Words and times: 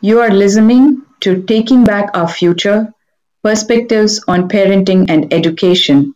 You 0.00 0.20
are 0.20 0.30
listening 0.30 1.02
to 1.22 1.42
Taking 1.42 1.82
Back 1.82 2.10
Our 2.14 2.28
Future 2.28 2.94
Perspectives 3.42 4.22
on 4.28 4.48
Parenting 4.48 5.10
and 5.10 5.32
Education, 5.32 6.14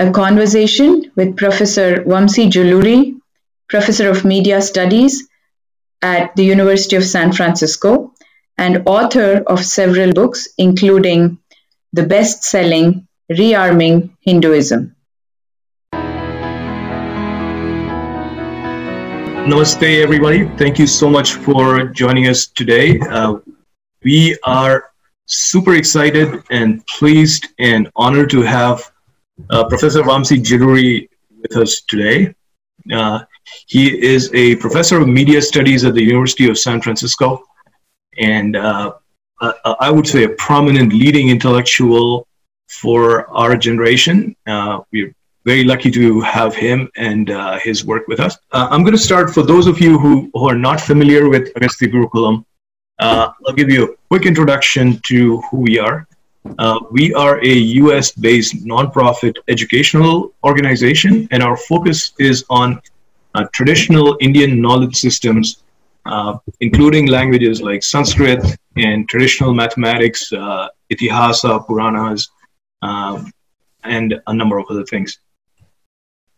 a 0.00 0.10
conversation 0.10 1.12
with 1.14 1.36
Professor 1.36 2.02
Vamsi 2.02 2.50
Juluri, 2.50 3.20
Professor 3.68 4.10
of 4.10 4.24
Media 4.24 4.60
Studies 4.60 5.28
at 6.02 6.34
the 6.34 6.44
University 6.44 6.96
of 6.96 7.04
San 7.04 7.32
Francisco, 7.32 8.12
and 8.58 8.82
author 8.86 9.44
of 9.46 9.64
several 9.64 10.12
books, 10.12 10.48
including 10.58 11.38
the 11.92 12.04
best 12.04 12.42
selling 12.42 13.06
Rearming 13.30 14.10
Hinduism. 14.22 14.96
Namaste, 19.48 20.02
everybody. 20.02 20.46
Thank 20.56 20.78
you 20.78 20.86
so 20.86 21.08
much 21.08 21.32
for 21.32 21.84
joining 21.84 22.28
us 22.28 22.46
today. 22.46 23.00
Uh, 23.00 23.38
we 24.04 24.38
are 24.44 24.90
super 25.26 25.74
excited 25.74 26.42
and 26.50 26.86
pleased 26.86 27.48
and 27.58 27.90
honored 27.96 28.28
to 28.30 28.42
have 28.42 28.92
uh, 29.48 29.66
Professor 29.66 30.02
Vamsi 30.02 30.36
Juluri 30.42 31.08
with 31.40 31.56
us 31.56 31.80
today. 31.88 32.34
Uh, 32.92 33.20
he 33.66 34.00
is 34.02 34.30
a 34.34 34.56
professor 34.56 35.00
of 35.00 35.08
media 35.08 35.40
studies 35.40 35.84
at 35.84 35.94
the 35.94 36.02
University 36.02 36.48
of 36.48 36.58
San 36.58 36.80
Francisco 36.82 37.42
and 38.18 38.56
uh, 38.56 38.92
I 39.40 39.90
would 39.90 40.06
say 40.06 40.24
a 40.24 40.28
prominent 40.30 40.92
leading 40.92 41.30
intellectual 41.30 42.28
for 42.68 43.26
our 43.30 43.56
generation. 43.56 44.36
Uh, 44.46 44.80
we're 44.92 45.14
very 45.44 45.64
lucky 45.64 45.90
to 45.90 46.20
have 46.20 46.54
him 46.54 46.90
and 46.96 47.30
uh, 47.30 47.58
his 47.58 47.84
work 47.84 48.06
with 48.08 48.20
us. 48.20 48.36
Uh, 48.52 48.68
I'm 48.70 48.82
going 48.82 48.96
to 48.96 49.02
start 49.02 49.32
for 49.32 49.42
those 49.42 49.66
of 49.66 49.80
you 49.80 49.98
who, 49.98 50.30
who 50.34 50.48
are 50.48 50.54
not 50.54 50.80
familiar 50.80 51.28
with 51.28 51.50
Agastya 51.56 51.88
Gurukulam. 51.88 52.44
Uh, 52.98 53.30
I'll 53.46 53.54
give 53.54 53.70
you 53.70 53.84
a 53.84 53.96
quick 54.08 54.26
introduction 54.26 55.00
to 55.06 55.40
who 55.42 55.58
we 55.58 55.78
are. 55.78 56.06
Uh, 56.58 56.80
we 56.90 57.14
are 57.14 57.42
a 57.42 57.54
US 57.82 58.12
based 58.12 58.64
nonprofit 58.64 59.36
educational 59.48 60.32
organization, 60.44 61.26
and 61.30 61.42
our 61.42 61.56
focus 61.56 62.12
is 62.18 62.44
on 62.50 62.80
uh, 63.34 63.46
traditional 63.52 64.16
Indian 64.20 64.60
knowledge 64.60 64.96
systems, 64.96 65.62
uh, 66.04 66.36
including 66.60 67.06
languages 67.06 67.62
like 67.62 67.82
Sanskrit 67.82 68.44
and 68.76 69.08
traditional 69.08 69.54
mathematics, 69.54 70.30
Itihasa, 70.30 71.66
Puranas, 71.66 72.28
um, 72.82 73.32
and 73.84 74.20
a 74.26 74.34
number 74.34 74.58
of 74.58 74.66
other 74.70 74.84
things. 74.84 75.18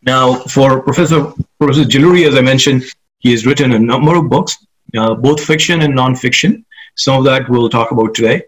Now, 0.02 0.34
for 0.34 0.82
Professor 0.82 1.32
Professor 1.58 1.84
Juluri, 1.84 2.26
as 2.26 2.34
I 2.34 2.40
mentioned, 2.40 2.84
he 3.20 3.30
has 3.30 3.46
written 3.46 3.72
a 3.72 3.78
number 3.78 4.16
of 4.16 4.28
books, 4.28 4.56
uh, 4.96 5.14
both 5.14 5.42
fiction 5.42 5.82
and 5.82 5.94
nonfiction. 5.94 6.64
Some 6.96 7.18
of 7.18 7.24
that 7.24 7.48
we'll 7.48 7.68
talk 7.68 7.92
about 7.92 8.14
today, 8.14 8.42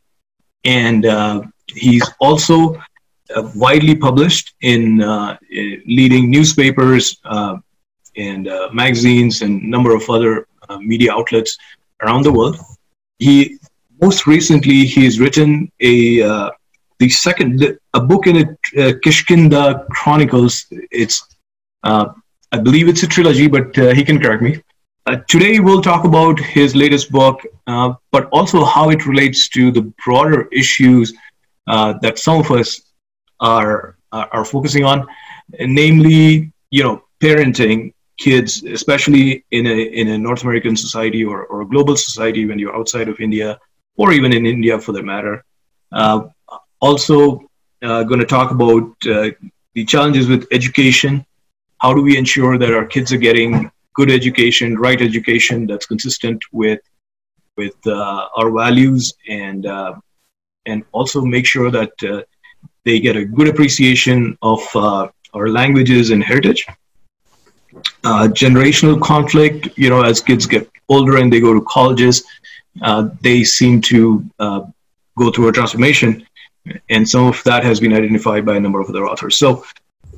and 0.64 1.06
uh, 1.06 1.42
he's 1.66 2.08
also 2.20 2.74
uh, 3.34 3.50
widely 3.55 3.94
published 3.94 4.55
in 4.62 5.00
uh, 5.02 5.36
leading 5.86 6.30
newspapers 6.30 7.19
uh, 7.24 7.56
and 8.16 8.48
magazines 8.72 9.42
and 9.42 9.62
a 9.62 9.67
number 9.67 9.95
of 9.95 10.08
other 10.11 10.46
media 10.80 11.12
outlets 11.12 11.57
around 12.02 12.23
the 12.23 12.33
world. 12.33 12.58
He 13.18 13.58
most 14.01 14.27
recently 14.27 14.84
he's 14.84 15.20
written 15.20 15.70
a 15.80 16.51
the 16.98 17.08
second 17.08 17.78
a 17.95 18.01
book 18.01 18.27
in 18.27 18.36
it, 18.36 18.48
uh, 18.77 18.92
Kishkindha 19.05 19.86
Chronicles. 19.89 20.67
It's 20.70 21.33
I 21.84 22.58
believe 22.62 22.89
it's 22.89 23.02
a 23.02 23.06
trilogy, 23.06 23.48
but 23.48 23.77
uh, 23.78 23.95
he 23.95 24.05
can 24.05 24.20
correct 24.20 24.42
me. 24.42 24.62
Uh, 25.06 25.17
today 25.28 25.61
we'll 25.61 25.83
talk 25.83 26.05
about 26.05 26.39
his 26.40 26.74
latest 26.74 27.11
book, 27.12 27.40
uh, 27.67 27.92
but 28.11 28.28
also 28.33 28.64
how 28.64 28.90
it 28.90 29.06
relates 29.06 29.48
to 29.50 29.70
the 29.70 29.83
broader 30.05 30.48
issues 30.50 31.12
uh, 31.67 31.95
that 32.00 32.18
some 32.18 32.40
of 32.40 32.50
us 32.50 32.80
are 33.40 33.96
are 34.12 34.45
focusing 34.45 34.84
on, 34.84 35.05
namely, 35.58 36.52
you 36.70 36.83
know, 36.84 37.02
parenting 37.20 37.92
kids, 38.16 38.62
especially 38.62 39.45
in 39.51 39.66
a 39.66 39.78
in 40.01 40.08
a 40.08 40.18
North 40.18 40.42
American 40.45 40.77
society 40.77 41.24
or, 41.24 41.45
or 41.46 41.62
a 41.62 41.66
global 41.66 41.96
society 41.96 42.46
when 42.46 42.58
you're 42.58 42.77
outside 42.77 43.08
of 43.08 43.18
India, 43.20 43.58
or 43.96 44.12
even 44.12 44.33
in 44.33 44.46
India 44.46 44.78
for 44.78 44.92
that 44.92 45.05
matter. 45.05 45.45
Uh, 45.92 46.28
also 46.80 47.40
uh, 47.83 48.02
going 48.05 48.20
to 48.20 48.27
talk 48.27 48.52
about 48.52 48.89
uh, 49.06 49.30
the 49.74 49.84
challenges 49.84 50.28
with 50.28 50.46
education. 50.52 51.27
How 51.84 51.92
do 51.92 52.00
we 52.00 52.17
ensure 52.17 52.56
that 52.56 52.72
our 52.72 52.86
kids 52.86 53.12
are 53.12 53.18
getting 53.18 53.70
good 53.92 54.11
education, 54.11 54.78
right 54.78 54.98
education 55.02 55.67
that's 55.67 55.84
consistent 55.84 56.42
with 56.50 56.80
with 57.58 57.77
uh, 57.86 58.28
our 58.39 58.50
values, 58.50 59.12
and 59.28 59.67
uh, 59.67 59.92
and 60.64 60.83
also 60.92 61.20
make 61.20 61.45
sure 61.45 61.70
that 61.70 61.92
uh, 62.02 62.22
they 62.86 63.00
get 63.00 63.17
a 63.17 63.24
good 63.27 63.48
appreciation 63.48 64.39
of 64.40 64.61
uh, 64.74 65.08
our 65.34 65.48
languages 65.61 66.11
and 66.11 66.24
heritage. 66.24 66.67
generational 68.45 68.98
conflict, 69.12 69.68
you 69.77 69.90
know, 69.90 70.02
as 70.11 70.22
kids 70.22 70.46
get 70.46 70.64
older 70.89 71.18
and 71.18 71.30
they 71.30 71.42
go 71.48 71.52
to 71.52 71.62
colleges, 71.77 72.24
they 73.20 73.45
seem 73.45 73.83
to 73.92 74.02
go 75.20 75.27
through 75.33 75.48
a 75.48 75.52
transformation 75.52 76.27
and 76.89 77.08
some 77.08 77.27
of 77.27 77.42
that 77.45 77.62
has 77.62 77.80
been 77.80 77.92
identified 77.92 78.45
by 78.46 78.56
a 78.56 78.61
number 78.61 78.80
of 78.80 78.89
other 78.89 79.06
authors. 79.06 79.36
So, 79.36 79.64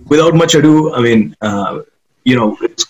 without 0.06 0.34
much 0.34 0.54
ado, 0.54 0.94
I 0.94 1.00
mean, 1.00 1.36
uh, 1.40 1.80
you 2.24 2.36
know, 2.36 2.56
it's, 2.62 2.86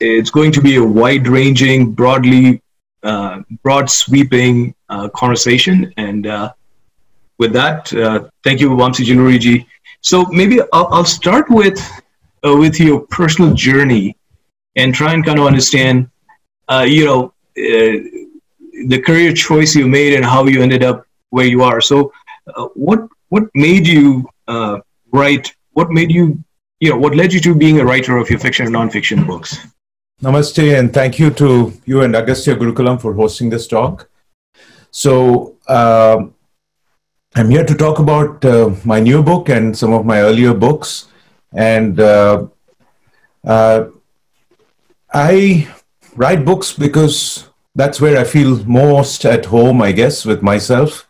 it's 0.00 0.30
going 0.30 0.52
to 0.52 0.60
be 0.60 0.76
a 0.76 0.84
wide-ranging, 0.84 1.92
broadly, 1.92 2.62
uh, 3.02 3.42
broad 3.62 3.90
sweeping 3.90 4.74
uh, 4.88 5.08
conversation. 5.10 5.92
And 5.96 6.26
uh, 6.26 6.52
with 7.38 7.52
that, 7.52 7.92
uh, 7.92 8.28
thank 8.42 8.60
you, 8.60 8.70
Vamsi 8.70 9.04
Juluri 9.04 9.66
So 10.00 10.24
maybe 10.26 10.60
I'll, 10.72 10.88
I'll 10.88 11.04
start 11.04 11.48
with 11.50 11.78
uh, 12.46 12.56
with 12.56 12.78
your 12.78 13.00
personal 13.06 13.54
journey 13.54 14.16
and 14.76 14.94
try 14.94 15.14
and 15.14 15.24
kind 15.24 15.38
of 15.38 15.46
understand, 15.46 16.10
you 16.84 17.04
know, 17.04 17.32
the 17.54 19.00
career 19.06 19.32
choice 19.32 19.74
you 19.74 19.86
made 19.86 20.14
and 20.14 20.24
how 20.24 20.44
you 20.44 20.62
ended 20.62 20.82
up 20.82 21.06
where 21.30 21.46
you 21.46 21.62
are. 21.62 21.80
So 21.80 22.12
what 22.74 23.00
what 23.28 23.44
made 23.54 23.86
you 23.86 24.28
write? 25.12 25.54
What 25.74 25.90
made 25.90 26.10
you 26.10 26.42
you 26.80 26.90
know 26.90 26.96
what 26.96 27.14
led 27.14 27.32
you 27.32 27.40
to 27.40 27.54
being 27.54 27.80
a 27.80 27.84
writer 27.84 28.16
of 28.16 28.30
your 28.30 28.38
fiction 28.38 28.66
and 28.66 28.74
nonfiction 28.74 29.26
books? 29.26 29.58
Namaste, 30.22 30.78
and 30.78 30.92
thank 30.92 31.18
you 31.18 31.30
to 31.30 31.72
you 31.84 32.02
and 32.02 32.14
Agastya 32.14 32.56
Gurukulam 32.56 33.00
for 33.00 33.12
hosting 33.14 33.50
this 33.50 33.66
talk. 33.66 34.08
So, 34.90 35.56
uh, 35.66 36.26
I'm 37.34 37.50
here 37.50 37.64
to 37.64 37.74
talk 37.74 37.98
about 37.98 38.44
uh, 38.44 38.70
my 38.84 39.00
new 39.00 39.22
book 39.22 39.48
and 39.48 39.76
some 39.76 39.92
of 39.92 40.06
my 40.06 40.20
earlier 40.20 40.54
books. 40.54 41.08
And 41.52 41.98
uh, 41.98 42.46
uh, 43.42 43.86
I 45.12 45.68
write 46.14 46.44
books 46.44 46.72
because 46.72 47.48
that's 47.74 48.00
where 48.00 48.16
I 48.18 48.24
feel 48.24 48.64
most 48.66 49.24
at 49.24 49.46
home, 49.46 49.82
I 49.82 49.90
guess, 49.90 50.24
with 50.24 50.42
myself. 50.42 51.08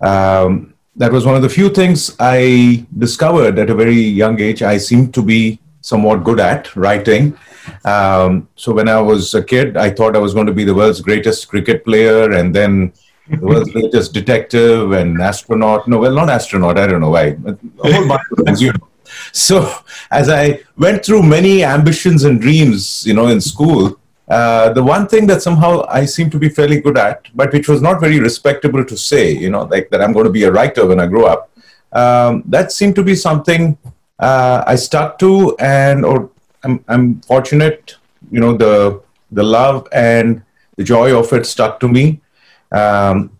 Um, 0.00 0.73
that 0.96 1.12
was 1.12 1.26
one 1.26 1.34
of 1.34 1.42
the 1.42 1.48
few 1.48 1.68
things 1.70 2.14
I 2.20 2.86
discovered 2.96 3.58
at 3.58 3.70
a 3.70 3.74
very 3.74 4.00
young 4.00 4.40
age. 4.40 4.62
I 4.62 4.78
seemed 4.78 5.12
to 5.14 5.22
be 5.22 5.60
somewhat 5.80 6.24
good 6.24 6.40
at 6.40 6.74
writing. 6.76 7.36
Um, 7.84 8.48
so 8.56 8.72
when 8.72 8.88
I 8.88 9.00
was 9.00 9.34
a 9.34 9.42
kid, 9.42 9.76
I 9.76 9.90
thought 9.90 10.16
I 10.16 10.20
was 10.20 10.34
going 10.34 10.46
to 10.46 10.52
be 10.52 10.64
the 10.64 10.74
world's 10.74 11.00
greatest 11.00 11.48
cricket 11.48 11.84
player, 11.84 12.32
and 12.32 12.54
then 12.54 12.92
the 13.28 13.46
world's 13.46 13.70
greatest 13.76 14.12
detective 14.12 14.92
and 14.92 15.20
astronaut. 15.20 15.88
No, 15.88 15.98
well, 15.98 16.14
not 16.14 16.30
astronaut. 16.30 16.78
I 16.78 16.86
don't 16.86 17.00
know 17.00 17.10
why. 17.10 17.36
A 17.46 17.92
whole 17.92 18.08
bunch 18.08 18.22
of 18.32 18.44
things, 18.44 18.62
you 18.62 18.72
know. 18.72 18.88
So 19.32 19.72
as 20.10 20.28
I 20.28 20.60
went 20.76 21.04
through 21.04 21.22
many 21.22 21.64
ambitions 21.64 22.24
and 22.24 22.40
dreams, 22.40 23.04
you 23.06 23.14
know, 23.14 23.28
in 23.28 23.40
school, 23.40 23.98
uh, 24.28 24.72
the 24.72 24.82
one 24.82 25.06
thing 25.06 25.26
that 25.26 25.42
somehow 25.42 25.84
I 25.88 26.06
seem 26.06 26.30
to 26.30 26.38
be 26.38 26.48
fairly 26.48 26.80
good 26.80 26.96
at, 26.96 27.28
but 27.34 27.52
which 27.52 27.68
was 27.68 27.82
not 27.82 28.00
very 28.00 28.20
respectable 28.20 28.84
to 28.84 28.96
say, 28.96 29.30
you 29.32 29.50
know, 29.50 29.64
like 29.64 29.90
that 29.90 30.00
I'm 30.00 30.12
going 30.12 30.24
to 30.24 30.32
be 30.32 30.44
a 30.44 30.52
writer 30.52 30.86
when 30.86 30.98
I 30.98 31.06
grow 31.06 31.26
up, 31.26 31.50
um, 31.92 32.42
that 32.46 32.72
seemed 32.72 32.94
to 32.96 33.02
be 33.02 33.14
something 33.14 33.76
uh, 34.18 34.64
I 34.66 34.76
stuck 34.76 35.18
to, 35.18 35.54
and 35.58 36.04
or 36.04 36.30
I'm, 36.62 36.82
I'm 36.88 37.20
fortunate, 37.22 37.96
you 38.30 38.40
know, 38.40 38.56
the 38.56 39.02
the 39.30 39.42
love 39.42 39.88
and 39.92 40.42
the 40.76 40.84
joy 40.84 41.16
of 41.16 41.32
it 41.32 41.44
stuck 41.44 41.78
to 41.80 41.88
me. 41.88 42.20
Um, 42.72 43.38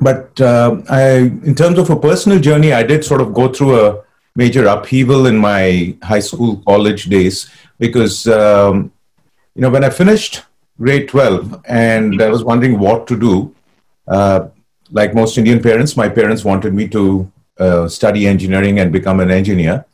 but 0.00 0.40
uh, 0.40 0.80
I, 0.88 1.30
in 1.44 1.54
terms 1.54 1.78
of 1.78 1.90
a 1.90 1.96
personal 1.96 2.38
journey, 2.40 2.72
I 2.72 2.82
did 2.82 3.04
sort 3.04 3.20
of 3.20 3.34
go 3.34 3.52
through 3.52 3.86
a 3.86 4.04
major 4.34 4.66
upheaval 4.66 5.26
in 5.26 5.36
my 5.36 5.96
high 6.02 6.20
school, 6.20 6.56
college 6.66 7.04
days 7.04 7.48
because. 7.78 8.26
Um, 8.26 8.90
you 9.58 9.62
know, 9.62 9.70
when 9.70 9.82
I 9.82 9.90
finished 9.90 10.44
grade 10.80 11.08
12 11.08 11.64
and 11.66 12.22
I 12.22 12.28
was 12.28 12.44
wondering 12.44 12.78
what 12.78 13.08
to 13.08 13.18
do, 13.18 13.52
uh, 14.06 14.50
like 14.92 15.16
most 15.16 15.36
Indian 15.36 15.60
parents, 15.60 15.96
my 15.96 16.08
parents 16.08 16.44
wanted 16.44 16.74
me 16.74 16.86
to 16.90 17.32
uh, 17.58 17.88
study 17.88 18.28
engineering 18.28 18.78
and 18.78 18.92
become 18.92 19.18
an 19.18 19.32
engineer. 19.32 19.84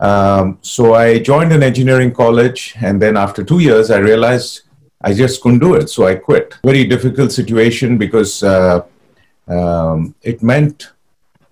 Um, 0.00 0.58
so 0.62 0.94
I 0.94 1.18
joined 1.18 1.52
an 1.52 1.62
engineering 1.62 2.14
college, 2.14 2.74
and 2.80 3.02
then 3.02 3.18
after 3.18 3.44
two 3.44 3.58
years, 3.58 3.90
I 3.90 3.98
realized 3.98 4.62
I 5.02 5.12
just 5.12 5.42
couldn't 5.42 5.58
do 5.58 5.74
it. 5.74 5.90
So 5.90 6.06
I 6.06 6.14
quit. 6.14 6.54
Very 6.64 6.84
difficult 6.86 7.32
situation 7.32 7.98
because 7.98 8.42
uh, 8.42 8.80
um, 9.46 10.14
it 10.22 10.42
meant 10.42 10.90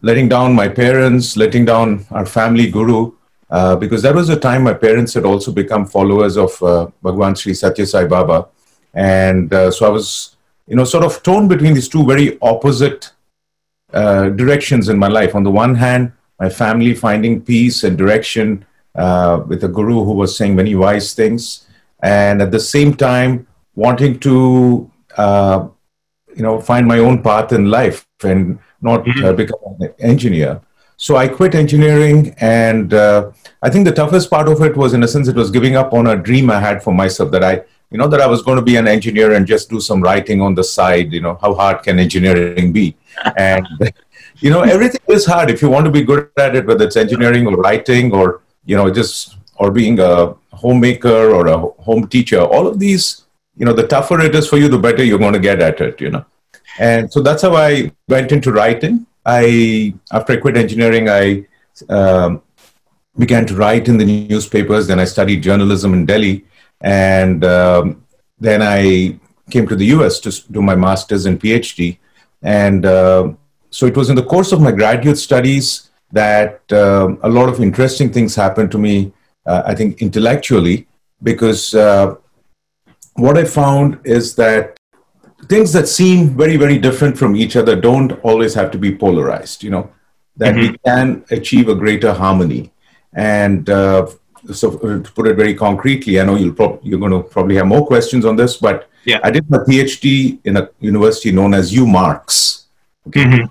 letting 0.01 0.31
down 0.31 0.55
my 0.55 0.67
parents, 0.67 1.37
letting 1.37 1.67
down 1.67 2.07
our 2.11 2.25
family 2.25 2.71
guru, 2.71 3.13
uh, 3.51 3.77
because 3.77 4.03
that 4.03 4.15
was 4.15 4.29
a 4.29 4.39
time 4.39 4.63
my 4.65 4.75
parents 4.75 5.15
had 5.15 5.25
also 5.25 5.53
become 5.53 5.87
followers 5.87 6.37
of 6.37 6.63
uh, 6.63 6.87
Bhagwan 7.03 7.35
Sri 7.35 7.55
Satya 7.55 7.87
Sai 7.87 8.05
Baba. 8.07 8.47
And 8.95 9.53
uh, 9.53 9.71
so 9.71 9.87
I 9.87 9.91
was, 9.91 10.37
you 10.67 10.77
know, 10.77 10.85
sort 10.85 11.05
of 11.05 11.23
torn 11.23 11.49
between 11.49 11.75
these 11.75 11.89
two 11.89 12.05
very 12.05 12.39
opposite 12.43 13.13
uh, 13.93 14.29
directions 14.31 14.89
in 14.89 14.99
my 14.99 15.09
life. 15.09 15.35
On 15.35 15.43
the 15.43 15.51
one 15.51 15.75
hand, 15.75 16.13
my 16.39 16.49
family 16.49 16.95
finding 16.95 17.41
peace 17.41 17.85
and 17.85 17.99
direction 17.99 18.65
uh, 18.95 19.43
with 19.47 19.63
a 19.65 19.69
guru 19.69 20.05
who 20.05 20.13
was 20.13 20.37
saying 20.37 20.55
many 20.57 20.75
wise 20.75 21.13
things, 21.15 21.67
and 22.03 22.41
at 22.43 22.51
the 22.51 22.59
same 22.61 22.95
time 22.95 23.47
wanting 23.75 24.19
to 24.21 24.91
uh, 25.17 25.67
you 26.37 26.43
know 26.43 26.61
find 26.61 26.87
my 26.87 26.99
own 26.99 27.23
path 27.23 27.53
in 27.53 27.71
life 27.71 28.07
and 28.25 28.59
not 28.81 29.01
uh, 29.01 29.33
Mhm. 29.33 29.37
become 29.37 29.59
an 29.81 29.93
engineer. 29.99 30.61
So 31.01 31.17
I 31.17 31.29
quit 31.29 31.55
engineering, 31.55 32.35
and 32.43 32.93
uh, 32.93 33.31
I 33.63 33.71
think 33.71 33.87
the 33.87 33.93
toughest 33.93 34.29
part 34.29 34.49
of 34.49 34.61
it 34.61 34.77
was, 34.77 34.93
in 34.93 35.03
a 35.03 35.09
sense, 35.09 35.29
it 35.29 35.35
was 35.35 35.51
giving 35.51 35.75
up 35.75 35.95
on 35.95 36.09
a 36.09 36.15
dream 36.15 36.51
I 36.51 36.61
had 36.61 36.83
for 36.83 36.93
myself 36.93 37.31
that 37.31 37.43
I, 37.43 37.63
you 37.91 37.97
know, 37.97 38.07
that 38.07 38.21
I 38.21 38.27
was 38.27 38.43
going 38.43 38.57
to 38.57 38.63
be 38.63 38.77
an 38.77 38.87
engineer 38.87 39.33
and 39.33 39.47
just 39.47 39.71
do 39.71 39.81
some 39.81 40.03
writing 40.03 40.43
on 40.43 40.55
the 40.55 40.63
side. 40.63 41.11
You 41.11 41.23
know, 41.23 41.39
how 41.41 41.55
hard 41.55 41.83
can 41.83 41.99
engineering 41.99 42.71
be? 42.71 42.99
And 43.39 43.67
you 44.41 44.51
know, 44.51 44.61
everything 44.61 45.01
is 45.09 45.25
hard 45.25 45.51
if 45.51 45.63
you 45.63 45.71
want 45.71 45.87
to 45.87 45.91
be 45.91 46.03
good 46.03 46.29
at 46.37 46.55
it, 46.55 46.67
whether 46.67 46.85
it's 46.85 46.99
engineering 46.99 47.47
or 47.47 47.57
writing 47.57 48.13
or 48.13 48.43
you 48.67 48.77
know, 48.77 48.91
just 48.91 49.39
or 49.57 49.71
being 49.71 49.99
a 50.01 50.35
homemaker 50.53 51.31
or 51.31 51.47
a 51.47 51.59
home 51.89 52.09
teacher. 52.09 52.41
All 52.41 52.67
of 52.67 52.79
these, 52.79 53.23
you 53.57 53.65
know, 53.65 53.73
the 53.73 53.87
tougher 53.87 54.21
it 54.21 54.35
is 54.35 54.47
for 54.47 54.59
you, 54.59 54.69
the 54.69 54.79
better 54.79 55.03
you're 55.03 55.19
going 55.19 55.33
to 55.33 55.47
get 55.51 55.63
at 55.63 55.81
it. 55.81 55.99
You 55.99 56.11
know, 56.11 56.27
and 56.79 57.11
so 57.11 57.23
that's 57.23 57.41
how 57.41 57.57
I 57.57 57.91
went 58.07 58.33
into 58.33 58.53
writing. 58.53 59.07
I 59.25 59.95
after 60.13 60.35
I 60.35 60.37
quit 60.37 60.57
engineering, 60.57 61.09
I 61.09 61.47
um, 61.89 62.43
began 63.19 63.47
to 63.47 63.55
write 63.55 63.89
in 63.89 63.99
the 63.99 64.05
newspapers. 64.05 64.87
Then 64.87 64.99
I 64.99 65.05
studied 65.05 65.43
journalism 65.43 65.93
in 65.95 66.07
Delhi, 66.07 66.45
and 66.81 67.45
um, 67.45 68.05
then 68.39 68.63
I 68.63 69.19
came 69.51 69.67
to 69.69 69.77
the 69.77 69.87
US 69.87 70.21
to 70.21 70.31
do 70.51 70.63
my 70.63 70.75
master's 70.75 71.27
and 71.27 71.41
PhD. 71.41 71.99
And 72.43 72.87
uh, 72.87 73.33
so 73.71 73.87
it 73.87 73.97
was 73.97 74.09
in 74.11 74.17
the 74.17 74.25
course 74.25 74.53
of 74.53 74.61
my 74.61 74.73
graduate 74.73 75.19
studies 75.19 75.91
that 76.13 76.61
um, 76.73 77.19
a 77.23 77.29
lot 77.29 77.49
of 77.49 77.61
interesting 77.61 78.13
things 78.13 78.35
happened 78.35 78.71
to 78.73 78.79
me, 78.79 79.13
uh, 79.47 79.63
I 79.67 79.75
think 79.75 80.01
intellectually, 80.03 80.87
because 81.23 81.75
uh, 81.75 82.15
what 83.15 83.37
I 83.37 83.45
found 83.45 84.01
is 84.05 84.35
that 84.37 84.80
things 85.49 85.73
that 85.73 85.89
seem 85.89 86.31
very, 86.37 86.57
very 86.57 86.79
different 86.79 87.17
from 87.19 87.35
each 87.37 87.57
other 87.57 87.75
don't 87.77 88.13
always 88.23 88.55
have 88.55 88.71
to 88.73 88.79
be 88.79 88.95
polarized, 88.95 89.63
you 89.63 89.71
know, 89.71 89.91
that 90.37 90.55
we 90.55 90.77
can 90.85 91.25
achieve 91.31 91.69
a 91.69 91.75
greater 91.75 92.13
harmony. 92.13 92.73
And 93.15 93.69
uh, 93.69 94.07
so, 94.53 94.79
uh, 94.79 95.03
to 95.03 95.13
put 95.13 95.27
it 95.27 95.37
very 95.37 95.55
concretely, 95.55 96.21
I 96.21 96.25
know 96.25 96.37
you'll 96.37 96.55
prob- 96.55 96.81
you're 96.83 97.01
going 97.01 97.13
to 97.13 97.23
probably 97.23 97.57
have 97.57 97.67
more 97.67 97.87
questions 97.87 98.25
on 98.25 98.37
this, 98.37 98.57
but 98.57 98.89
Yeah. 99.05 99.21
I 99.25 99.31
did 99.31 99.49
my 99.51 99.59
PhD 99.59 100.39
in 100.45 100.57
a 100.57 100.69
university 100.81 101.33
known 101.33 101.55
as 101.55 101.73
UMarks. 101.73 102.65
Mhm. 103.09 103.51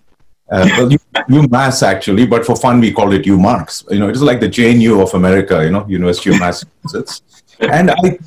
Uh, 0.51 0.67
well, 0.77 0.89
UMass 1.29 1.83
actually, 1.83 2.25
but 2.25 2.45
for 2.45 2.55
fun 2.55 2.79
we 2.79 2.91
called 2.91 3.13
it 3.13 3.25
UMarks. 3.25 3.83
You 3.91 3.99
know, 3.99 4.09
it 4.09 4.15
is 4.15 4.21
like 4.23 4.39
the 4.39 4.49
JNU 4.49 5.01
of 5.01 5.13
America, 5.13 5.63
you 5.63 5.69
know, 5.71 5.85
University 5.87 6.29
of 6.31 6.39
Massachusetts. 6.45 7.21
and 7.59 7.91
I 7.91 8.17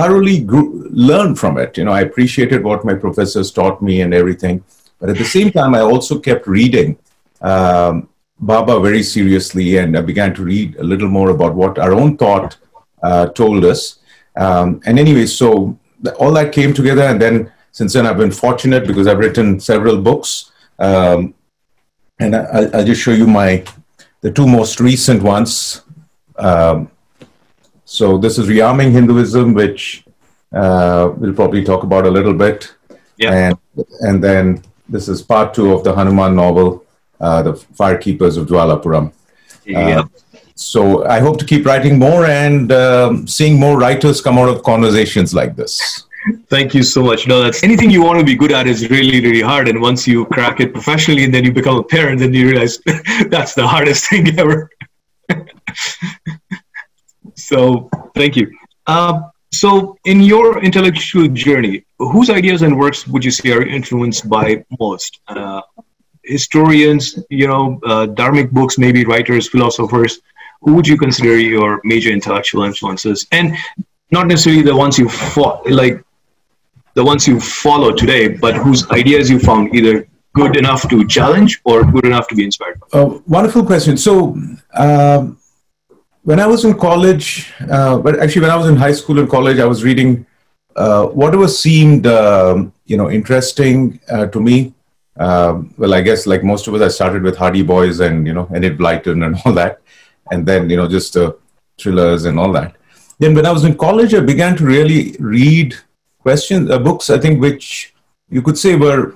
thoroughly 0.00 0.40
grew, 0.40 0.88
learned 0.90 1.38
from 1.38 1.58
it. 1.58 1.76
You 1.78 1.84
know, 1.84 1.92
I 1.92 2.00
appreciated 2.08 2.64
what 2.64 2.84
my 2.84 2.94
professors 2.94 3.50
taught 3.52 3.82
me 3.82 4.00
and 4.04 4.12
everything. 4.14 4.64
But 4.98 5.10
at 5.10 5.18
the 5.18 5.24
same 5.24 5.50
time, 5.50 5.74
I 5.74 5.80
also 5.80 6.18
kept 6.18 6.46
reading 6.46 6.98
um, 7.40 8.08
Baba 8.38 8.80
very 8.80 9.02
seriously, 9.02 9.76
and 9.76 9.96
I 9.96 10.02
began 10.02 10.34
to 10.34 10.42
read 10.42 10.76
a 10.76 10.82
little 10.82 11.08
more 11.08 11.30
about 11.30 11.54
what 11.54 11.78
our 11.78 11.92
own 11.92 12.16
thought 12.16 12.56
uh, 13.02 13.26
told 13.28 13.64
us. 13.64 13.98
Um, 14.36 14.80
and 14.86 14.98
anyway, 14.98 15.26
so 15.26 15.78
all 16.18 16.32
that 16.32 16.52
came 16.52 16.72
together, 16.72 17.02
and 17.02 17.20
then 17.20 17.52
since 17.72 17.92
then 17.94 18.06
I've 18.06 18.16
been 18.24 18.30
fortunate 18.46 18.86
because 18.86 19.06
I've 19.06 19.18
written 19.18 19.60
several 19.60 20.00
books. 20.00 20.52
Um, 20.78 21.34
and 22.18 22.34
I, 22.36 22.42
I'll- 22.56 22.76
I'll 22.76 22.84
just 22.84 23.02
show 23.02 23.12
you 23.12 23.26
my 23.26 23.64
the 24.20 24.30
two 24.30 24.46
most 24.46 24.80
recent 24.80 25.22
ones. 25.22 25.82
Um, 26.36 26.90
so 27.90 28.16
this 28.18 28.38
is 28.38 28.46
Rearming 28.46 28.92
Hinduism, 28.92 29.52
which 29.52 30.04
uh, 30.54 31.10
we'll 31.16 31.34
probably 31.34 31.64
talk 31.64 31.82
about 31.82 32.06
a 32.06 32.10
little 32.10 32.34
bit, 32.34 32.72
Yeah. 33.16 33.32
and 33.42 33.56
and 34.06 34.22
then 34.22 34.62
this 34.88 35.08
is 35.08 35.22
part 35.22 35.54
two 35.54 35.72
of 35.72 35.82
the 35.82 35.92
Hanuman 35.92 36.36
novel, 36.36 36.84
uh, 37.20 37.42
the 37.42 37.54
Firekeepers 37.78 38.36
of 38.38 38.46
Dwalapuram. 38.46 39.12
Yeah. 39.64 40.04
So 40.54 41.04
I 41.16 41.18
hope 41.18 41.36
to 41.40 41.44
keep 41.44 41.66
writing 41.66 41.98
more 41.98 42.26
and 42.26 42.70
um, 42.70 43.26
seeing 43.26 43.58
more 43.58 43.76
writers 43.76 44.20
come 44.20 44.38
out 44.38 44.48
of 44.48 44.62
conversations 44.62 45.34
like 45.34 45.56
this. 45.56 45.72
Thank 46.48 46.74
you 46.74 46.84
so 46.84 47.02
much. 47.02 47.26
No, 47.26 47.42
that's 47.42 47.62
anything 47.64 47.90
you 47.90 48.02
want 48.04 48.20
to 48.20 48.24
be 48.24 48.36
good 48.36 48.52
at 48.52 48.66
is 48.68 48.88
really, 48.88 49.20
really 49.26 49.40
hard. 49.40 49.66
And 49.68 49.80
once 49.80 50.06
you 50.06 50.26
crack 50.26 50.60
it 50.60 50.72
professionally 50.72 51.24
and 51.24 51.34
then 51.34 51.44
you 51.44 51.52
become 51.52 51.78
a 51.78 51.82
parent, 51.82 52.20
then 52.20 52.32
you 52.34 52.50
realize 52.50 52.78
that's 53.34 53.54
the 53.54 53.66
hardest 53.66 54.08
thing 54.10 54.38
ever. 54.38 54.70
so, 57.50 57.90
thank 58.14 58.36
you. 58.36 58.46
Uh, 58.86 59.22
so, 59.52 59.96
in 60.04 60.20
your 60.20 60.62
intellectual 60.62 61.26
journey, 61.28 61.84
whose 61.98 62.30
ideas 62.30 62.62
and 62.62 62.78
works 62.78 63.08
would 63.08 63.24
you 63.24 63.32
say 63.32 63.50
are 63.50 63.66
influenced 63.66 64.28
by 64.28 64.64
most? 64.78 65.20
Uh, 65.26 65.60
historians, 66.22 67.18
you 67.28 67.48
know, 67.48 67.80
uh, 67.84 68.06
dharmic 68.06 68.52
books, 68.52 68.78
maybe 68.78 69.04
writers, 69.04 69.48
philosophers. 69.48 70.20
Who 70.62 70.74
would 70.74 70.86
you 70.86 70.96
consider 70.96 71.36
your 71.38 71.80
major 71.82 72.10
intellectual 72.10 72.62
influences? 72.62 73.26
And 73.32 73.56
not 74.12 74.28
necessarily 74.28 74.62
the 74.62 74.76
ones 74.76 74.96
you 74.96 75.08
fought, 75.08 75.68
like 75.68 76.04
the 76.94 77.04
ones 77.04 77.26
you 77.26 77.40
follow 77.40 77.90
today, 77.92 78.28
but 78.28 78.54
whose 78.54 78.88
ideas 78.90 79.28
you 79.28 79.40
found 79.40 79.74
either 79.74 80.06
good 80.34 80.56
enough 80.56 80.88
to 80.88 81.04
challenge 81.08 81.60
or 81.64 81.82
good 81.82 82.04
enough 82.04 82.28
to 82.28 82.36
be 82.36 82.44
inspired 82.44 82.78
by. 82.78 83.00
Uh, 83.00 83.18
wonderful 83.26 83.64
question. 83.64 83.96
So, 83.96 84.36
um, 84.74 85.39
when 86.22 86.40
I 86.40 86.46
was 86.46 86.64
in 86.64 86.74
college, 86.78 87.52
uh, 87.70 87.98
but 87.98 88.20
actually 88.20 88.42
when 88.42 88.50
I 88.50 88.56
was 88.56 88.68
in 88.68 88.76
high 88.76 88.92
school 88.92 89.18
and 89.18 89.28
college, 89.28 89.58
I 89.58 89.64
was 89.64 89.82
reading 89.84 90.26
uh, 90.76 91.06
whatever 91.06 91.48
seemed, 91.48 92.06
um, 92.06 92.72
you 92.86 92.96
know, 92.96 93.10
interesting 93.10 94.00
uh, 94.10 94.26
to 94.26 94.40
me. 94.40 94.74
Um, 95.18 95.74
well, 95.76 95.94
I 95.94 96.00
guess 96.00 96.26
like 96.26 96.44
most 96.44 96.66
of 96.66 96.74
us, 96.74 96.82
I 96.82 96.88
started 96.88 97.22
with 97.22 97.36
Hardy 97.36 97.62
Boys 97.62 98.00
and 98.00 98.26
you 98.26 98.32
know 98.32 98.48
Enid 98.54 98.78
Blyton 98.78 99.26
and 99.26 99.36
all 99.44 99.52
that, 99.52 99.80
and 100.30 100.46
then 100.46 100.70
you 100.70 100.76
know 100.76 100.88
just 100.88 101.16
uh, 101.16 101.32
thrillers 101.78 102.24
and 102.24 102.38
all 102.38 102.52
that. 102.52 102.76
Then 103.18 103.34
when 103.34 103.44
I 103.44 103.52
was 103.52 103.64
in 103.64 103.76
college, 103.76 104.14
I 104.14 104.20
began 104.20 104.56
to 104.56 104.64
really 104.64 105.16
read 105.18 105.74
questions, 106.20 106.70
uh, 106.70 106.78
books. 106.78 107.10
I 107.10 107.18
think 107.18 107.40
which 107.40 107.92
you 108.30 108.40
could 108.40 108.56
say 108.56 108.76
were 108.76 109.14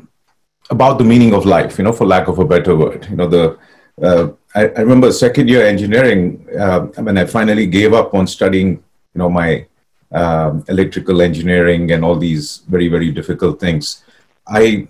about 0.69 0.99
the 0.99 1.05
meaning 1.05 1.33
of 1.33 1.47
life, 1.47 1.79
you 1.79 1.85
know, 1.85 1.93
for 1.93 2.07
lack 2.07 2.29
of 2.29 2.39
a 2.39 2.45
better 2.45 2.77
word. 2.77 3.07
You 3.09 3.17
know, 3.17 3.29
the 3.29 3.59
uh, 4.03 4.29
I, 4.55 4.67
I 4.69 4.81
remember 4.81 5.11
second 5.13 5.49
year 5.49 5.67
engineering 5.67 6.47
uh, 6.59 6.81
when 7.03 7.19
I 7.19 7.25
finally 7.25 7.67
gave 7.67 7.93
up 7.93 8.15
on 8.15 8.27
studying, 8.27 8.71
you 8.71 9.19
know, 9.19 9.29
my 9.29 9.67
um, 10.13 10.65
electrical 10.69 11.23
engineering 11.23 11.91
and 11.91 12.05
all 12.05 12.17
these 12.17 12.59
very 12.69 12.89
very 12.89 13.11
difficult 13.11 13.59
things. 13.59 14.05
I 14.47 14.87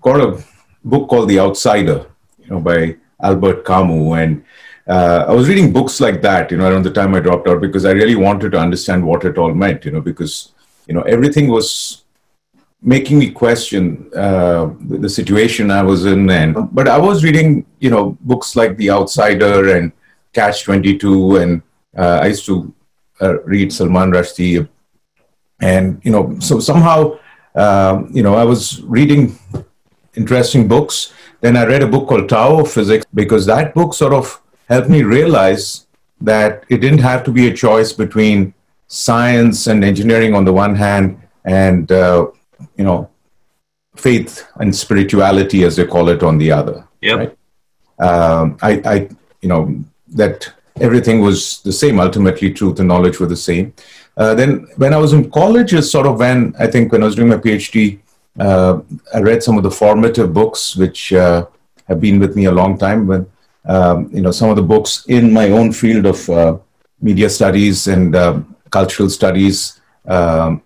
got 0.00 0.20
a 0.20 0.42
book 0.84 1.08
called 1.08 1.28
The 1.28 1.40
Outsider, 1.40 2.06
you 2.38 2.50
know, 2.50 2.60
by 2.60 2.96
Albert 3.20 3.64
Camus, 3.64 4.18
and 4.18 4.44
uh, 4.86 5.24
I 5.28 5.32
was 5.32 5.48
reading 5.48 5.72
books 5.72 6.00
like 6.00 6.22
that, 6.22 6.50
you 6.50 6.56
know, 6.56 6.70
around 6.70 6.84
the 6.84 6.92
time 6.92 7.14
I 7.14 7.20
dropped 7.20 7.48
out 7.48 7.60
because 7.60 7.84
I 7.84 7.90
really 7.90 8.14
wanted 8.14 8.52
to 8.52 8.58
understand 8.58 9.04
what 9.04 9.24
it 9.24 9.36
all 9.36 9.52
meant, 9.52 9.84
you 9.84 9.90
know, 9.90 10.00
because 10.00 10.52
you 10.86 10.94
know 10.94 11.02
everything 11.02 11.48
was 11.48 12.04
making 12.82 13.18
me 13.18 13.30
question 13.30 14.10
uh, 14.14 14.70
the 14.88 15.08
situation 15.08 15.70
I 15.70 15.82
was 15.82 16.06
in. 16.06 16.30
And 16.30 16.56
but 16.72 16.88
I 16.88 16.98
was 16.98 17.24
reading, 17.24 17.66
you 17.80 17.90
know, 17.90 18.16
books 18.20 18.56
like 18.56 18.76
The 18.76 18.90
Outsider 18.90 19.76
and 19.76 19.92
Catch 20.32 20.64
Twenty 20.64 20.96
Two, 20.96 21.36
and 21.36 21.62
uh, 21.96 22.20
I 22.22 22.28
used 22.28 22.46
to 22.46 22.72
uh, 23.20 23.40
read 23.42 23.72
Salman 23.72 24.12
Rushdie, 24.12 24.68
and 25.60 26.00
you 26.04 26.12
know, 26.12 26.38
so 26.38 26.60
somehow, 26.60 27.18
um, 27.54 28.10
you 28.12 28.22
know, 28.22 28.34
I 28.34 28.44
was 28.44 28.82
reading 28.82 29.38
interesting 30.14 30.68
books. 30.68 31.12
Then 31.40 31.56
I 31.56 31.64
read 31.66 31.82
a 31.82 31.86
book 31.86 32.08
called 32.08 32.28
Tao 32.28 32.60
of 32.60 32.70
Physics 32.70 33.06
because 33.14 33.46
that 33.46 33.74
book 33.74 33.94
sort 33.94 34.12
of 34.12 34.40
helped 34.68 34.90
me 34.90 35.02
realize 35.02 35.86
that 36.20 36.64
it 36.68 36.78
didn't 36.78 36.98
have 36.98 37.22
to 37.24 37.30
be 37.30 37.46
a 37.46 37.54
choice 37.54 37.92
between 37.92 38.54
science 38.88 39.66
and 39.66 39.84
engineering 39.84 40.34
on 40.34 40.44
the 40.44 40.52
one 40.52 40.74
hand 40.74 41.20
and 41.44 41.92
uh, 41.92 42.26
you 42.78 42.84
know 42.84 43.10
faith 43.96 44.46
and 44.60 44.74
spirituality 44.74 45.64
as 45.64 45.76
they 45.76 45.86
call 45.86 46.08
it 46.08 46.22
on 46.22 46.38
the 46.38 46.50
other 46.52 46.76
Yeah. 47.00 47.14
Right. 47.14 47.36
um, 48.08 48.56
I, 48.62 48.72
I 48.94 48.96
you 49.42 49.48
know 49.48 49.62
that 50.20 50.52
everything 50.80 51.20
was 51.20 51.60
the 51.62 51.72
same. 51.72 52.00
Ultimately, 52.00 52.52
truth 52.52 52.78
and 52.78 52.88
knowledge 52.88 53.18
were 53.20 53.26
the 53.26 53.36
same. 53.36 53.74
Uh, 54.16 54.34
then, 54.34 54.66
when 54.76 54.92
I 54.94 54.96
was 54.98 55.12
in 55.12 55.30
college, 55.30 55.74
is 55.74 55.90
sort 55.90 56.06
of 56.06 56.18
when 56.18 56.54
I 56.58 56.66
think 56.66 56.92
when 56.92 57.02
I 57.02 57.06
was 57.06 57.14
doing 57.14 57.28
my 57.28 57.36
PhD, 57.36 57.98
uh, 58.40 58.80
I 59.14 59.20
read 59.20 59.42
some 59.42 59.56
of 59.56 59.62
the 59.62 59.70
formative 59.70 60.32
books 60.32 60.76
which 60.76 61.12
uh, 61.12 61.46
have 61.86 62.00
been 62.00 62.18
with 62.18 62.36
me 62.36 62.46
a 62.46 62.52
long 62.52 62.78
time. 62.78 63.06
When 63.06 63.26
um, 63.64 64.10
you 64.12 64.22
know 64.22 64.30
some 64.30 64.50
of 64.50 64.56
the 64.56 64.62
books 64.62 65.04
in 65.06 65.32
my 65.32 65.50
own 65.50 65.72
field 65.72 66.06
of 66.06 66.30
uh, 66.30 66.58
media 67.00 67.28
studies 67.30 67.86
and 67.86 68.16
uh, 68.16 68.40
cultural 68.70 69.08
studies, 69.10 69.80
um, 70.06 70.62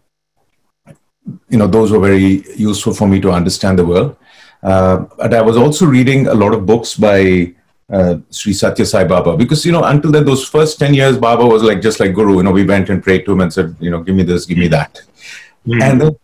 you 1.49 1.59
know, 1.59 1.67
those 1.67 1.93
were 1.93 2.01
very 2.01 2.45
useful 2.57 2.95
for 2.95 3.07
me 3.07 3.21
to 3.21 3.31
understand 3.31 3.79
the 3.79 3.85
world. 3.85 4.17
Uh, 4.63 5.07
but 5.17 5.35
I 5.35 5.43
was 5.43 5.57
also 5.57 5.87
reading 5.87 6.29
a 6.29 6.35
lot 6.35 6.55
of 6.55 6.67
books 6.67 6.95
by 6.95 7.53
uh, 7.93 8.17
Sri 8.31 8.53
Satya 8.53 8.87
Sai 8.87 9.05
Baba 9.05 9.37
because 9.37 9.67
you 9.67 9.73
know 9.73 9.85
until 9.85 10.11
then 10.13 10.25
those 10.25 10.49
first 10.49 10.79
ten 10.79 10.95
years 10.95 11.19
Baba 11.19 11.45
was 11.45 11.63
like 11.63 11.83
just 11.83 12.01
like 12.01 12.15
Guru. 12.15 12.37
You 12.37 12.45
know, 12.45 12.53
we 12.53 12.65
went 12.65 12.89
and 12.89 13.03
prayed 13.03 13.25
to 13.27 13.33
him 13.33 13.41
and 13.41 13.53
said, 13.53 13.77
you 13.81 13.91
know, 13.91 14.03
give 14.03 14.15
me 14.15 14.23
this, 14.23 14.47
give 14.47 14.59
me 14.59 14.69
that, 14.69 15.03
mm-hmm. 15.67 15.83
and 15.83 16.01
then, 16.01 16.17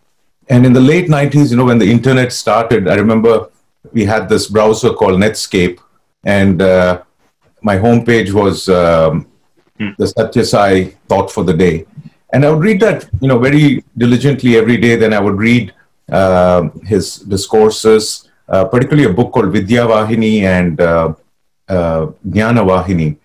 and 0.49 0.65
in 0.65 0.73
the 0.73 0.79
late 0.79 1.09
nineties, 1.09 1.51
you 1.51 1.57
know, 1.57 1.65
when 1.65 1.77
the 1.77 1.91
internet 1.91 2.31
started, 2.33 2.87
I 2.87 2.95
remember 2.95 3.49
we 3.91 4.05
had 4.05 4.29
this 4.29 4.47
browser 4.47 4.93
called 4.93 5.19
Netscape, 5.19 5.79
and 6.23 6.61
uh, 6.61 7.03
my 7.61 7.75
homepage 7.75 8.31
was 8.31 8.67
um, 8.69 9.27
mm. 9.79 9.95
the 9.97 10.07
Satya 10.07 10.45
Sai 10.45 10.83
thought 11.07 11.31
for 11.31 11.43
the 11.43 11.53
day, 11.53 11.85
and 12.33 12.45
I 12.45 12.51
would 12.51 12.63
read 12.63 12.79
that 12.81 13.09
you 13.21 13.27
know 13.27 13.39
very 13.39 13.83
diligently 13.97 14.57
every 14.57 14.77
day. 14.77 14.95
Then 14.95 15.13
I 15.13 15.19
would 15.19 15.37
read 15.37 15.73
uh, 16.11 16.69
his 16.85 17.17
discourses, 17.17 18.29
uh, 18.47 18.65
particularly 18.65 19.09
a 19.09 19.13
book 19.13 19.31
called 19.31 19.51
Vidya 19.51 19.85
Vahini 19.85 20.41
and 20.43 20.79
uh, 20.81 21.13
uh, 21.67 22.07
Jnana 22.27 22.63
Vahini, 22.65 23.17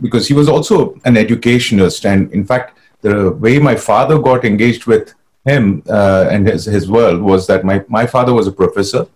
because 0.00 0.26
he 0.26 0.34
was 0.34 0.48
also 0.48 0.98
an 1.04 1.16
educationist. 1.16 2.06
And 2.06 2.32
in 2.32 2.44
fact, 2.44 2.78
the 3.02 3.30
way 3.32 3.58
my 3.58 3.76
father 3.76 4.18
got 4.18 4.44
engaged 4.44 4.86
with 4.86 5.14
him 5.44 5.82
uh, 5.88 6.28
and 6.30 6.46
his, 6.46 6.64
his 6.64 6.90
world 6.90 7.20
was 7.22 7.46
that 7.46 7.64
my, 7.64 7.82
my 7.88 8.06
father 8.06 8.32
was 8.32 8.46
a 8.46 8.52
professor 8.52 9.06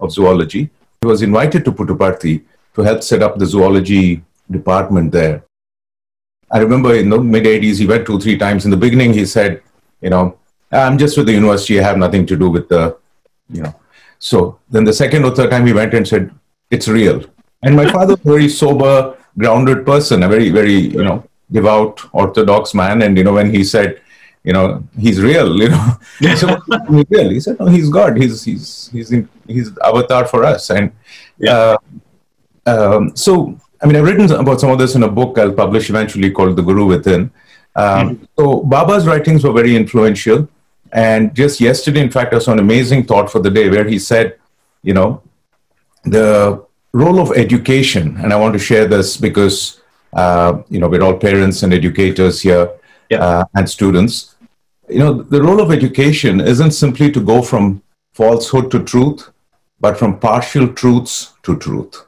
of 0.00 0.12
zoology. 0.12 0.70
He 1.02 1.06
was 1.06 1.22
invited 1.22 1.64
to 1.66 1.72
Puttaparthi 1.72 2.42
to 2.74 2.82
help 2.82 3.02
set 3.02 3.22
up 3.22 3.38
the 3.38 3.46
zoology 3.46 4.22
department 4.50 5.12
there. 5.12 5.44
I 6.54 6.60
remember 6.60 6.94
in 6.94 7.10
the 7.10 7.18
mid 7.18 7.44
80s, 7.44 7.78
he 7.78 7.86
went 7.86 8.06
two, 8.06 8.20
three 8.20 8.38
times. 8.38 8.64
In 8.64 8.70
the 8.70 8.76
beginning, 8.76 9.12
he 9.12 9.26
said, 9.26 9.60
You 10.00 10.10
know, 10.10 10.38
I'm 10.70 10.96
just 10.96 11.16
with 11.16 11.26
the 11.26 11.32
university, 11.32 11.80
I 11.80 11.82
have 11.82 11.98
nothing 11.98 12.24
to 12.26 12.36
do 12.36 12.48
with 12.48 12.68
the, 12.68 12.96
you 13.50 13.62
know. 13.62 13.74
So 14.20 14.60
then 14.70 14.84
the 14.84 14.92
second 14.92 15.24
or 15.24 15.34
third 15.34 15.50
time 15.50 15.66
he 15.66 15.72
went 15.72 15.94
and 15.94 16.06
said, 16.06 16.30
It's 16.70 16.86
real. 16.86 17.24
And 17.64 17.74
my 17.74 17.90
father, 17.90 18.14
was 18.14 18.20
very 18.20 18.48
sober, 18.48 19.16
grounded 19.36 19.84
person, 19.84 20.22
a 20.22 20.28
very, 20.28 20.50
very, 20.50 20.78
you 20.98 21.02
know, 21.02 21.24
devout, 21.50 22.00
orthodox 22.12 22.72
man. 22.72 23.02
And, 23.02 23.18
you 23.18 23.24
know, 23.24 23.32
when 23.32 23.52
he 23.52 23.64
said, 23.64 24.00
you 24.44 24.52
know, 24.52 24.86
he's 24.98 25.20
real, 25.20 25.58
you 25.58 25.70
know, 25.70 25.96
so 26.36 26.60
he's 26.90 27.04
real. 27.08 27.30
He 27.30 27.40
said, 27.40 27.58
no, 27.58 27.66
he's 27.66 27.88
God. 27.88 28.16
He's, 28.16 28.44
he's, 28.44 28.90
he's, 28.92 29.10
in, 29.10 29.28
he's 29.46 29.76
avatar 29.78 30.26
for 30.26 30.44
us. 30.44 30.70
And 30.70 30.92
uh, 31.48 31.78
um, 32.66 33.16
so, 33.16 33.58
I 33.82 33.86
mean, 33.86 33.96
I've 33.96 34.04
written 34.04 34.30
about 34.32 34.60
some 34.60 34.70
of 34.70 34.78
this 34.78 34.94
in 34.94 35.02
a 35.02 35.08
book 35.08 35.38
I'll 35.38 35.52
publish 35.52 35.90
eventually 35.90 36.30
called 36.30 36.56
The 36.56 36.62
Guru 36.62 36.86
Within. 36.86 37.30
Um, 37.76 38.16
mm-hmm. 38.16 38.24
So 38.38 38.62
Baba's 38.62 39.06
writings 39.06 39.44
were 39.44 39.52
very 39.52 39.76
influential. 39.76 40.48
And 40.92 41.34
just 41.34 41.60
yesterday, 41.60 42.00
in 42.00 42.10
fact, 42.10 42.32
I 42.34 42.38
saw 42.38 42.52
an 42.52 42.60
amazing 42.60 43.04
thought 43.04 43.30
for 43.30 43.40
the 43.40 43.50
day 43.50 43.68
where 43.68 43.86
he 43.86 43.98
said, 43.98 44.38
you 44.82 44.94
know, 44.94 45.22
the 46.04 46.64
role 46.92 47.18
of 47.20 47.32
education, 47.32 48.16
and 48.18 48.32
I 48.32 48.36
want 48.36 48.52
to 48.52 48.58
share 48.58 48.86
this 48.86 49.16
because 49.16 49.80
uh, 50.12 50.62
you 50.68 50.78
know 50.78 50.88
we're 50.88 51.02
all 51.02 51.16
parents 51.16 51.62
and 51.64 51.74
educators 51.74 52.40
here 52.40 52.70
yeah. 53.10 53.18
uh, 53.18 53.44
and 53.54 53.68
students. 53.68 54.36
You 54.88 54.98
know, 55.00 55.12
the 55.22 55.42
role 55.42 55.60
of 55.60 55.72
education 55.72 56.40
isn't 56.40 56.72
simply 56.72 57.10
to 57.10 57.20
go 57.20 57.42
from 57.42 57.82
falsehood 58.12 58.70
to 58.70 58.84
truth, 58.84 59.30
but 59.80 59.98
from 59.98 60.20
partial 60.20 60.68
truths 60.72 61.32
to 61.42 61.56
truth. 61.56 62.06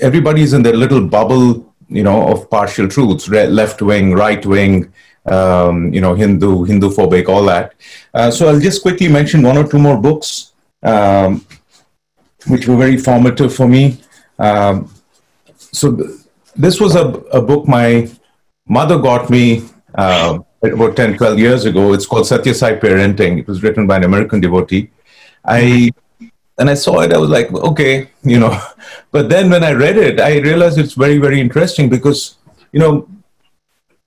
Everybody's 0.00 0.52
in 0.52 0.62
their 0.62 0.76
little 0.76 1.06
bubble, 1.06 1.74
you 1.88 2.02
know, 2.02 2.28
of 2.28 2.50
partial 2.50 2.88
truths: 2.88 3.28
left 3.28 3.82
wing, 3.82 4.12
right 4.12 4.44
wing, 4.44 4.92
um, 5.26 5.92
you 5.92 6.00
know, 6.00 6.14
Hindu, 6.14 6.64
Hindu 6.64 6.90
phobic, 6.90 7.28
all 7.28 7.44
that. 7.44 7.74
Uh, 8.12 8.30
so 8.30 8.48
I'll 8.48 8.60
just 8.60 8.82
quickly 8.82 9.08
mention 9.08 9.42
one 9.42 9.56
or 9.56 9.66
two 9.68 9.78
more 9.78 9.96
books. 9.96 10.52
Um, 10.82 11.46
which 12.46 12.66
were 12.66 12.76
very 12.76 12.96
formative 12.96 13.54
for 13.54 13.68
me. 13.68 13.98
Um, 14.38 14.92
so 15.54 15.94
th- 15.94 16.10
this 16.56 16.80
was 16.80 16.94
a, 16.94 17.06
a 17.32 17.40
book 17.40 17.68
my 17.68 18.10
mother 18.66 18.98
got 18.98 19.30
me 19.30 19.68
uh, 19.94 20.38
about 20.62 20.96
10, 20.96 21.16
12 21.16 21.38
years 21.38 21.64
ago. 21.64 21.92
It's 21.92 22.06
called 22.06 22.26
Satya 22.26 22.54
Sai 22.54 22.76
Parenting. 22.76 23.38
It 23.38 23.46
was 23.46 23.62
written 23.62 23.86
by 23.86 23.96
an 23.96 24.04
American 24.04 24.40
devotee. 24.40 24.90
I 25.44 25.90
and 26.60 26.68
I 26.68 26.74
saw 26.74 27.00
it, 27.00 27.12
I 27.12 27.18
was 27.18 27.30
like, 27.30 27.50
okay, 27.52 28.10
you 28.22 28.38
know. 28.38 28.56
But 29.12 29.28
then 29.28 29.50
when 29.50 29.64
I 29.64 29.72
read 29.72 29.96
it, 29.96 30.20
I 30.20 30.38
realized 30.38 30.78
it's 30.78 30.94
very, 30.94 31.18
very 31.18 31.40
interesting 31.40 31.88
because, 31.88 32.36
you 32.70 32.78
know, 32.78 33.08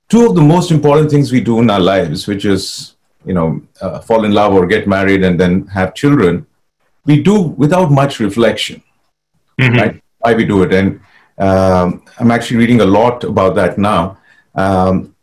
two 0.07 0.25
of 0.27 0.36
the 0.36 0.41
most 0.41 0.72
important 0.72 1.10
things 1.12 1.31
we 1.31 1.41
do 1.41 1.60
in 1.60 1.69
our 1.69 1.79
lives, 1.79 2.27
which 2.27 2.45
is, 2.45 2.95
you 3.25 3.33
know, 3.33 3.62
uh, 3.81 4.00
fall 4.00 4.24
in 4.24 4.31
love 4.31 4.53
or 4.53 4.65
get 4.67 4.88
married 4.88 5.24
and 5.24 5.39
then 5.39 5.65
have 5.67 5.93
children, 5.93 6.45
we 7.05 7.22
do 7.22 7.41
without 7.63 7.91
much 7.91 8.19
reflection, 8.19 8.81
mm-hmm. 9.60 9.75
right? 9.75 10.03
Why 10.19 10.33
we 10.36 10.45
do 10.45 10.63
it. 10.63 10.74
And 10.74 11.01
um, 11.39 12.03
I'm 12.19 12.31
actually 12.31 12.57
reading 12.57 12.81
a 12.81 12.86
lot 12.86 13.24
about 13.24 13.55
that 13.55 13.77
now. 13.77 14.19
Um, 14.55 15.15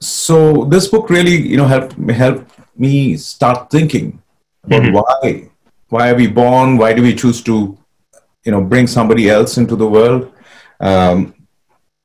so 0.00 0.66
this 0.66 0.88
book 0.88 1.08
really, 1.08 1.36
you 1.36 1.56
know, 1.56 1.66
helped 1.66 1.96
helped 2.10 2.52
me 2.76 3.16
start 3.16 3.70
thinking 3.70 4.22
about 4.64 4.82
mm-hmm. 4.82 4.94
why 4.94 5.48
why 5.88 6.10
are 6.10 6.14
we 6.14 6.26
born? 6.26 6.76
Why 6.76 6.92
do 6.92 7.02
we 7.02 7.14
choose 7.14 7.42
to, 7.42 7.78
you 8.44 8.52
know, 8.52 8.62
bring 8.62 8.86
somebody 8.86 9.28
else 9.30 9.58
into 9.58 9.76
the 9.76 9.86
world? 9.86 10.32
Um, 10.80 11.34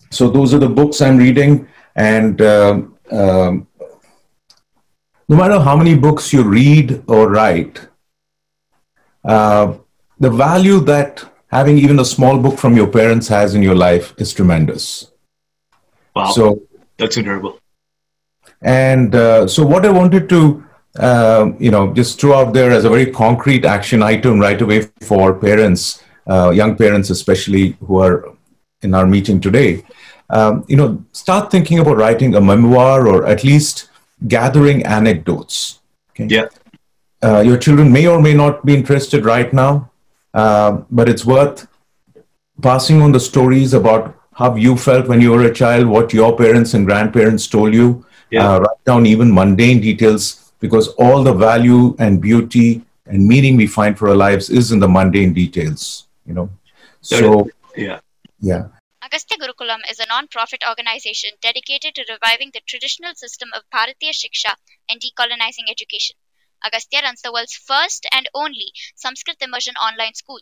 so 0.09 0.29
those 0.29 0.53
are 0.53 0.59
the 0.59 0.69
books 0.69 1.01
I'm 1.01 1.17
reading, 1.17 1.67
and 1.95 2.41
um, 2.41 2.97
um 3.11 3.67
no 5.27 5.37
matter 5.37 5.59
how 5.59 5.77
many 5.77 5.95
books 5.95 6.33
you 6.33 6.43
read 6.43 7.03
or 7.07 7.29
write, 7.29 7.87
uh, 9.23 9.75
the 10.19 10.29
value 10.29 10.81
that 10.81 11.23
having 11.47 11.77
even 11.77 11.99
a 11.99 12.05
small 12.05 12.37
book 12.37 12.57
from 12.57 12.75
your 12.75 12.87
parents 12.87 13.27
has 13.29 13.55
in 13.55 13.63
your 13.63 13.75
life 13.75 14.13
is 14.17 14.33
tremendous. 14.33 15.11
Wow. 16.15 16.31
So 16.31 16.61
that's 16.97 17.17
incredible. 17.17 17.59
And 18.61 19.15
uh, 19.15 19.47
so, 19.47 19.65
what 19.65 19.85
I 19.85 19.89
wanted 19.89 20.29
to, 20.29 20.63
uh, 20.97 21.51
you 21.59 21.71
know, 21.71 21.93
just 21.93 22.19
throw 22.19 22.33
out 22.33 22.53
there 22.53 22.71
as 22.71 22.85
a 22.85 22.89
very 22.89 23.09
concrete 23.11 23.65
action 23.65 24.03
item 24.03 24.39
right 24.39 24.61
away 24.61 24.81
for 25.01 25.33
parents, 25.33 26.03
uh, 26.27 26.49
young 26.49 26.75
parents 26.75 27.09
especially 27.09 27.77
who 27.85 27.99
are 27.99 28.33
in 28.81 28.93
our 28.93 29.07
meeting 29.07 29.39
today, 29.39 29.83
um, 30.29 30.65
you 30.67 30.75
know, 30.75 31.03
start 31.11 31.51
thinking 31.51 31.79
about 31.79 31.97
writing 31.97 32.35
a 32.35 32.41
memoir 32.41 33.07
or 33.07 33.25
at 33.25 33.43
least 33.43 33.89
gathering 34.27 34.83
anecdotes. 34.85 35.79
Okay? 36.11 36.27
Yeah 36.27 36.45
uh, 37.23 37.41
your 37.41 37.57
children 37.57 37.91
may 37.91 38.07
or 38.07 38.21
may 38.21 38.33
not 38.33 38.65
be 38.65 38.73
interested 38.73 39.25
right 39.25 39.53
now, 39.53 39.91
uh, 40.33 40.81
but 40.89 41.07
it's 41.07 41.25
worth 41.25 41.67
passing 42.61 43.01
on 43.01 43.11
the 43.11 43.19
stories 43.19 43.73
about 43.73 44.15
how 44.33 44.55
you 44.55 44.75
felt 44.75 45.07
when 45.07 45.21
you 45.21 45.31
were 45.31 45.43
a 45.43 45.53
child, 45.53 45.87
what 45.87 46.13
your 46.13 46.35
parents 46.35 46.73
and 46.73 46.85
grandparents 46.85 47.47
told 47.47 47.73
you. 47.73 48.05
Yeah. 48.29 48.49
Uh, 48.49 48.59
write 48.59 48.83
down 48.85 49.05
even 49.05 49.33
mundane 49.33 49.81
details 49.81 50.50
because 50.61 50.87
all 50.89 51.23
the 51.23 51.33
value 51.33 51.95
and 51.99 52.21
beauty 52.21 52.81
and 53.07 53.27
meaning 53.27 53.57
we 53.57 53.67
find 53.67 53.97
for 53.97 54.07
our 54.09 54.15
lives 54.15 54.49
is 54.49 54.71
in 54.71 54.79
the 54.79 54.87
mundane 54.87 55.33
details. 55.33 56.07
You 56.25 56.33
know, 56.35 56.49
so 57.01 57.49
yeah, 57.75 57.99
yeah. 58.39 58.67
Agastya 59.03 59.37
Gurukulam 59.37 59.81
is 59.89 59.99
a 59.99 60.05
non-profit 60.07 60.63
organization 60.69 61.31
dedicated 61.41 61.95
to 61.95 62.05
reviving 62.07 62.51
the 62.53 62.61
traditional 62.67 63.13
system 63.15 63.49
of 63.55 63.63
Bharatiya 63.73 64.13
Shiksha 64.13 64.53
and 64.87 65.01
decolonizing 65.01 65.67
education. 65.69 66.15
Agastya 66.63 67.01
runs 67.01 67.21
the 67.21 67.33
world's 67.33 67.55
first 67.55 68.05
and 68.11 68.29
only 68.35 68.71
Sanskrit 68.95 69.37
immersion 69.41 69.73
online 69.75 70.13
school. 70.13 70.39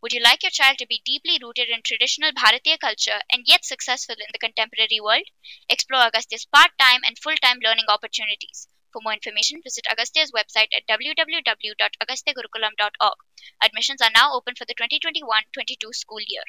Would 0.00 0.14
you 0.14 0.22
like 0.22 0.42
your 0.42 0.50
child 0.50 0.78
to 0.78 0.86
be 0.86 1.02
deeply 1.04 1.38
rooted 1.42 1.68
in 1.68 1.82
traditional 1.84 2.32
Bharatiya 2.32 2.78
culture 2.80 3.20
and 3.30 3.44
yet 3.46 3.66
successful 3.66 4.16
in 4.18 4.30
the 4.32 4.38
contemporary 4.38 5.00
world? 5.02 5.28
Explore 5.68 6.06
Agastya's 6.06 6.46
part 6.46 6.70
time 6.80 7.02
and 7.06 7.18
full 7.18 7.36
time 7.42 7.58
learning 7.62 7.86
opportunities. 7.88 8.66
For 8.92 9.00
more 9.02 9.12
information, 9.12 9.60
visit 9.62 9.86
Agastya's 9.90 10.32
website 10.32 10.68
at 10.74 10.86
www.agastyagurukulam.org. 10.88 13.16
Admissions 13.62 14.00
are 14.00 14.10
now 14.14 14.32
open 14.34 14.54
for 14.54 14.64
the 14.64 14.72
2021 14.74 15.42
22 15.52 15.92
school 15.92 16.20
year. 16.26 16.44